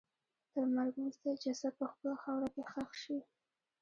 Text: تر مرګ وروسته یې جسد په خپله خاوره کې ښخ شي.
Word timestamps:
تر 0.53 0.63
مرګ 0.75 0.93
وروسته 0.97 1.25
یې 1.31 1.37
جسد 1.43 1.73
په 1.79 1.85
خپله 1.91 2.15
خاوره 2.23 2.49
کې 2.53 2.63
ښخ 2.71 2.91
شي. 3.03 3.17